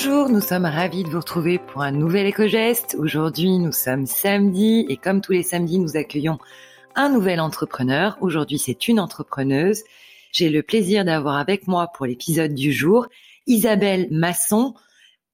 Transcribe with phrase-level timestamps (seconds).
[0.00, 2.94] Bonjour, nous sommes ravis de vous retrouver pour un nouvel éco-geste.
[3.00, 6.38] Aujourd'hui, nous sommes samedi et comme tous les samedis, nous accueillons
[6.94, 8.16] un nouvel entrepreneur.
[8.20, 9.82] Aujourd'hui, c'est une entrepreneuse.
[10.30, 13.08] J'ai le plaisir d'avoir avec moi pour l'épisode du jour
[13.48, 14.74] Isabelle Masson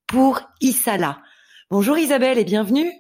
[0.07, 1.21] pour Isala.
[1.71, 2.91] Bonjour Isabelle et bienvenue.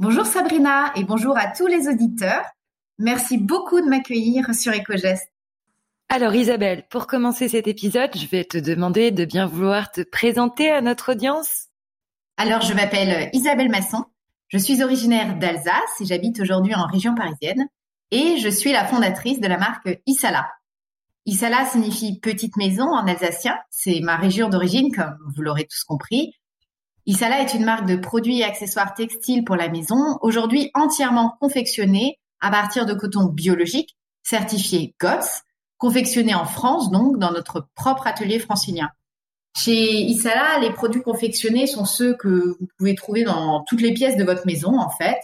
[0.00, 2.46] Bonjour Sabrina et bonjour à tous les auditeurs.
[2.98, 5.31] Merci beaucoup de m'accueillir sur EcoGest.
[6.14, 10.70] Alors Isabelle, pour commencer cet épisode, je vais te demander de bien vouloir te présenter
[10.70, 11.68] à notre audience.
[12.36, 14.04] Alors je m'appelle Isabelle Masson,
[14.48, 17.66] je suis originaire d'Alsace et j'habite aujourd'hui en région parisienne
[18.10, 20.50] et je suis la fondatrice de la marque Isala.
[21.24, 26.34] Isala signifie petite maison en alsacien, c'est ma région d'origine comme vous l'aurez tous compris.
[27.06, 32.18] Isala est une marque de produits et accessoires textiles pour la maison, aujourd'hui entièrement confectionnée
[32.42, 35.44] à partir de coton biologique, certifié GOTS,
[35.82, 38.88] confectionné en France, donc dans notre propre atelier francilien.
[39.58, 44.16] Chez Isala, les produits confectionnés sont ceux que vous pouvez trouver dans toutes les pièces
[44.16, 45.18] de votre maison, en fait,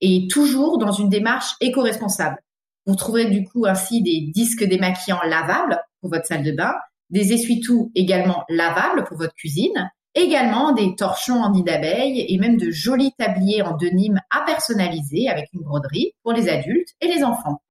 [0.00, 2.38] et toujours dans une démarche éco-responsable.
[2.86, 6.74] Vous trouverez du coup ainsi des disques démaquillants lavables pour votre salle de bain,
[7.10, 12.56] des essuie-tout également lavables pour votre cuisine, également des torchons en nid d'abeille et même
[12.56, 17.22] de jolis tabliers en denim à personnaliser avec une broderie pour les adultes et les
[17.22, 17.62] enfants.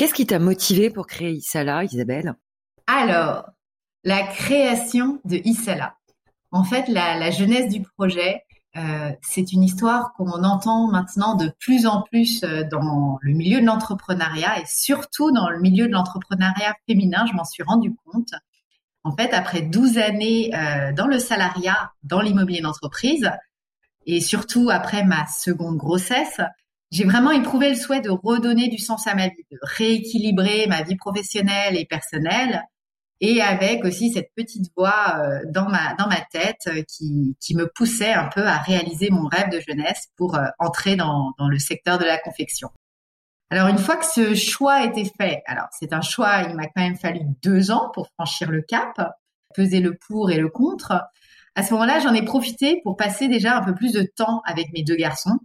[0.00, 2.34] Qu'est-ce qui t'a motivé pour créer Isala, Isabelle?
[2.86, 3.44] Alors,
[4.02, 5.94] la création de Isala.
[6.52, 8.42] En fait, la, jeunesse du projet,
[8.78, 13.60] euh, c'est une histoire qu'on entend maintenant de plus en plus euh, dans le milieu
[13.60, 18.32] de l'entrepreneuriat et surtout dans le milieu de l'entrepreneuriat féminin, je m'en suis rendu compte.
[19.04, 23.30] En fait, après 12 années euh, dans le salariat, dans l'immobilier d'entreprise,
[24.06, 26.40] et surtout après ma seconde grossesse,
[26.90, 30.82] j'ai vraiment éprouvé le souhait de redonner du sens à ma vie, de rééquilibrer ma
[30.82, 32.64] vie professionnelle et personnelle,
[33.20, 38.28] et avec aussi cette petite voix euh, dans ma tête euh, qui me poussait un
[38.28, 42.18] peu à réaliser mon rêve de jeunesse pour euh, entrer dans le secteur de la
[42.18, 42.70] confection.
[43.50, 46.82] Alors une fois que ce choix été fait, alors c'est un choix, il m'a quand
[46.82, 49.12] même fallu deux ans pour franchir le cap,
[49.54, 51.02] peser le pour et le contre.
[51.56, 54.72] À ce moment-là, j'en ai profité pour passer déjà un peu plus de temps avec
[54.72, 55.40] mes deux garçons.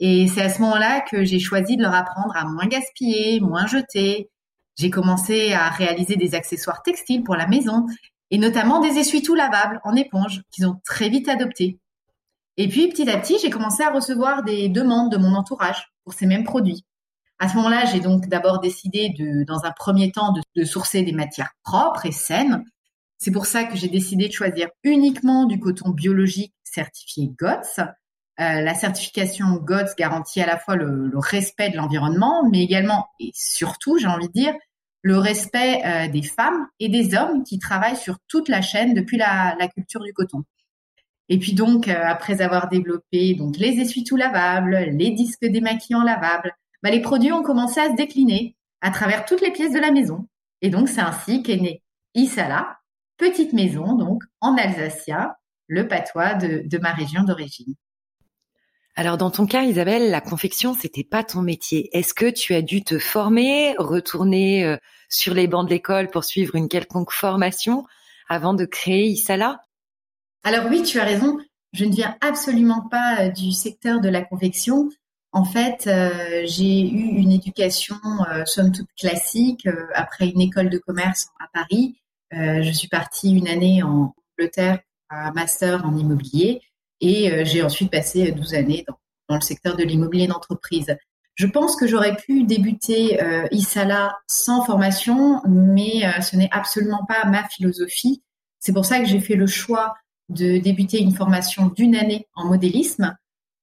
[0.00, 3.66] Et c'est à ce moment-là que j'ai choisi de leur apprendre à moins gaspiller, moins
[3.66, 4.30] jeter,
[4.76, 7.86] j'ai commencé à réaliser des accessoires textiles pour la maison
[8.30, 11.78] et notamment des essuie-tout lavables en éponge qu'ils ont très vite adoptés.
[12.58, 16.12] Et puis petit à petit, j'ai commencé à recevoir des demandes de mon entourage pour
[16.12, 16.84] ces mêmes produits.
[17.38, 21.02] À ce moment-là, j'ai donc d'abord décidé de, dans un premier temps, de, de sourcer
[21.02, 22.64] des matières propres et saines.
[23.18, 27.80] C'est pour ça que j'ai décidé de choisir uniquement du coton biologique certifié GOTS.
[28.38, 33.30] Euh, la certification GOTS garantit à la fois le, respect de l'environnement, mais également et
[33.34, 34.54] surtout, j'ai envie de dire,
[35.00, 39.16] le respect euh, des femmes et des hommes qui travaillent sur toute la chaîne depuis
[39.16, 40.44] la, culture du coton.
[41.28, 46.52] Et puis donc, euh, après avoir développé donc les essuie-tout lavables, les disques démaquillants lavables,
[46.82, 49.92] bah, les produits ont commencé à se décliner à travers toutes les pièces de la
[49.92, 50.28] maison.
[50.60, 51.82] Et donc, c'est ainsi qu'est née
[52.14, 52.78] Isala,
[53.16, 55.34] petite maison donc en alsacien,
[55.68, 57.74] le patois de, de ma région d'origine.
[58.98, 61.94] Alors dans ton cas, Isabelle, la confection, c'était pas ton métier.
[61.94, 64.78] Est-ce que tu as dû te former, retourner euh,
[65.10, 67.84] sur les bancs de l'école pour suivre une quelconque formation
[68.30, 69.60] avant de créer Isala
[70.44, 71.36] Alors oui, tu as raison.
[71.74, 74.88] Je ne viens absolument pas euh, du secteur de la confection.
[75.30, 77.96] En fait, euh, j'ai eu une éducation
[78.46, 82.00] somme toute classique après une école de commerce à Paris.
[82.32, 84.78] je suis partie une année en Angleterre,
[85.10, 86.62] un master en immobilier.
[87.00, 88.98] Et euh, j'ai ensuite passé 12 années dans,
[89.28, 90.96] dans le secteur de l'immobilier d'entreprise.
[91.36, 97.04] Je pense que j'aurais pu débuter euh, Isala sans formation, mais euh, ce n'est absolument
[97.06, 98.22] pas ma philosophie.
[98.58, 99.94] C'est pour ça que j'ai fait le choix
[100.30, 103.14] de débuter une formation d'une année en modélisme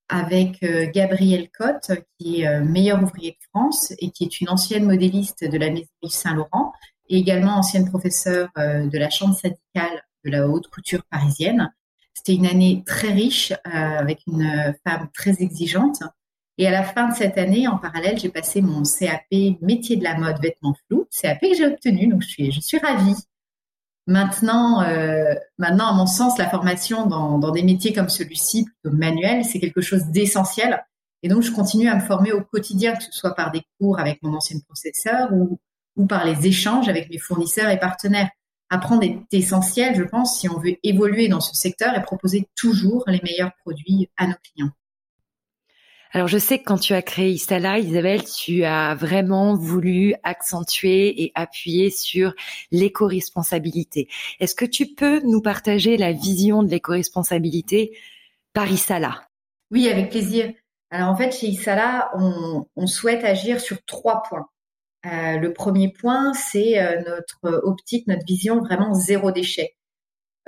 [0.08, 4.86] avec euh, Gabrielle Cotte, qui est meilleure ouvrier de France et qui est une ancienne
[4.86, 6.74] modéliste de la Maison Saint-Laurent
[7.10, 11.74] et également ancienne professeure de la chambre syndicale de la haute couture parisienne.
[12.26, 16.04] C'était une année très riche euh, avec une femme très exigeante.
[16.58, 20.04] Et à la fin de cette année, en parallèle, j'ai passé mon CAP métier de
[20.04, 23.16] la mode vêtements flous, CAP que j'ai obtenu, donc je suis, je suis ravie.
[24.06, 29.44] Maintenant, euh, maintenant, à mon sens, la formation dans, des métiers comme celui-ci, plutôt manuel,
[29.44, 30.86] c'est quelque chose d'essentiel.
[31.24, 34.00] Et donc, je continue à me former au quotidien, que ce soit par des cours
[34.00, 35.60] avec mon ancien professeur ou,
[35.96, 38.30] ou par les échanges avec mes fournisseurs et partenaires
[38.74, 43.04] apprendre est essentiel, je pense, si on veut évoluer dans ce secteur et proposer toujours
[43.08, 44.72] les meilleurs produits à nos clients.
[46.16, 51.24] Alors je sais que quand tu as créé Isala, Isabelle, tu as vraiment voulu accentuer
[51.24, 52.36] et appuyer sur
[52.72, 54.08] l'éco-responsabilité.
[54.40, 57.98] Est-ce que tu peux nous partager la vision de l'éco-responsabilité
[58.54, 59.28] par Isala
[59.72, 60.54] Oui, avec plaisir.
[60.92, 64.46] Alors en fait, chez Isala, on, souhaite agir sur trois points.
[65.06, 69.76] Euh, le premier point, c'est euh, notre optique, notre vision vraiment zéro déchet.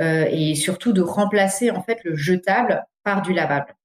[0.02, 3.76] Euh, et surtout de remplacer en fait le jetable par du lavable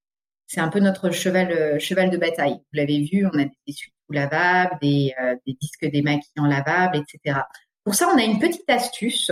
[0.50, 2.55] c'est un peu notre cheval, euh, cheval de bataille.
[2.55, 7.43] Vous l'avez vu, on a des essuie lavables, des, euh, des disques démaquillants lavables, etc.
[7.84, 9.31] Pour ça, on a une petite astuce.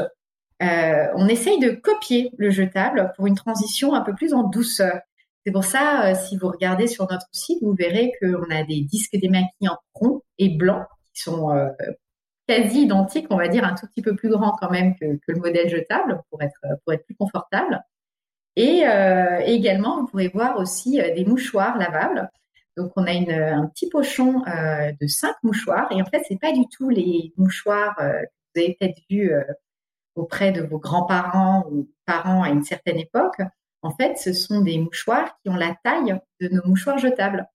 [0.62, 5.00] Euh, on essaye de copier le jetable pour une transition un peu plus en douceur.
[5.44, 9.16] C'est pour ça, si vous regardez sur notre site, vous verrez qu'on a des disques
[9.20, 10.86] démaquillants ronds et blancs
[11.18, 11.50] sont
[12.46, 15.38] quasi identiques, on va dire un tout petit peu plus grands quand même que, le
[15.38, 17.82] modèle jetable pour être, pour être plus confortable.
[18.58, 22.28] Euh, et, également, vous pourrez voir aussi euh, des mouchoirs lavables.
[22.76, 25.90] Donc, on a un petit pochon euh, de cinq mouchoirs.
[25.92, 28.24] Et en fait, c'est pas du tout les mouchoirs que
[28.54, 29.32] vous avez peut-être vus
[30.14, 33.40] auprès de vos grands-parents ou parents à une certaine époque.
[33.82, 37.46] En fait, ce sont des mouchoirs qui ont la taille de nos mouchoirs jetables.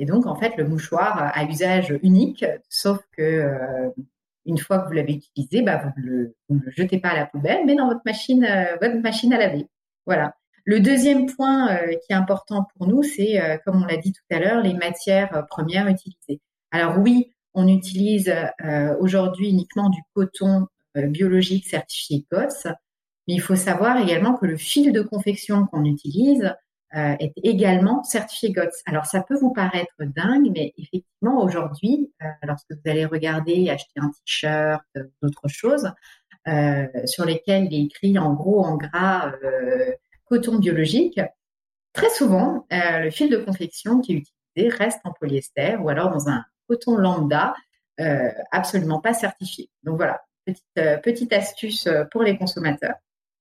[0.00, 3.92] Et donc, en fait, le mouchoir a usage unique, sauf que
[4.46, 7.26] une fois que vous l'avez utilisé, bah, vous, le, ne le jetez pas à la
[7.26, 8.46] poubelle, mais dans votre machine,
[8.80, 9.68] votre machine à laver.
[10.06, 10.34] Voilà.
[10.64, 14.12] Le deuxième point euh, qui est important pour nous, c'est, euh, comme on l'a dit
[14.12, 16.40] tout à l'heure, les matières euh, premières utilisées.
[16.70, 18.32] Alors oui, on utilise
[19.00, 22.68] aujourd'hui uniquement du coton biologique certifié GOTS,
[23.26, 26.54] mais il faut savoir également que le fil de confection qu'on utilise
[26.92, 28.82] est également certifié GOTS.
[28.86, 34.08] Alors ça peut vous paraître dingue, mais effectivement aujourd'hui, lorsque vous allez regarder, acheter un
[34.08, 34.84] t-shirt,
[35.22, 35.92] d'autres choses,
[37.04, 39.32] sur lesquels il est écrit en gros en gras
[40.30, 41.20] coton biologique,
[41.92, 46.10] très souvent, euh, le fil de confection qui est utilisé reste en polyester ou alors
[46.10, 47.54] dans un coton lambda
[48.00, 49.68] euh, absolument pas certifié.
[49.82, 52.94] Donc voilà, petite, euh, petite astuce pour les consommateurs.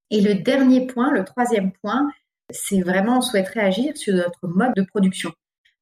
[0.09, 2.09] Et le dernier point, le troisième point,
[2.49, 5.31] c'est vraiment on souhaiterait agir sur notre mode de production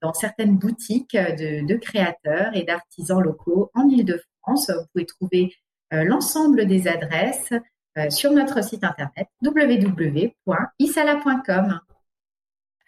[0.02, 5.54] dans certaines boutiques de, de créateurs et d'artisans locaux en Ile-de-France vous pouvez trouver
[5.94, 7.54] euh, l'ensemble des adresses
[7.98, 11.80] euh, sur notre site internet www.isala.com.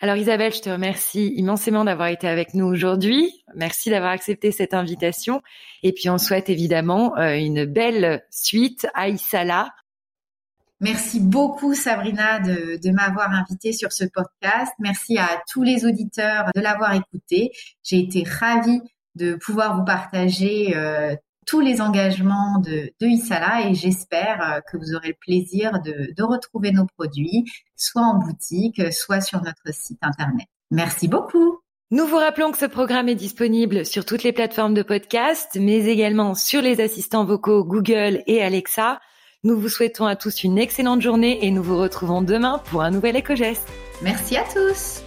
[0.01, 3.31] Alors Isabelle, je te remercie immensément d'avoir été avec nous aujourd'hui.
[3.55, 5.41] Merci d'avoir accepté cette invitation.
[5.83, 9.69] Et puis on souhaite évidemment euh, une belle suite à Isala.
[10.81, 14.73] Merci beaucoup Sabrina de, de m'avoir invité sur ce podcast.
[14.79, 17.51] Merci à tous les auditeurs de l'avoir écouté.
[17.83, 18.81] J'ai été ravie
[19.15, 21.15] de pouvoir vous partager euh,
[21.45, 26.13] tous les engagements de, de Isala et j'espère euh, que vous aurez le plaisir de,
[26.15, 27.45] de retrouver nos produits,
[27.77, 30.47] soit en boutique, soit sur notre site internet.
[30.71, 31.59] Merci beaucoup.
[31.91, 35.85] Nous vous rappelons que ce programme est disponible sur toutes les plateformes de podcast, mais
[35.85, 38.99] également sur les assistants vocaux Google et Alexa.
[39.45, 42.89] Nous vous souhaitons à tous une excellente journée et nous vous retrouvons demain pour un
[42.89, 43.71] nouvel éco-geste.
[44.01, 45.04] Merci à tous.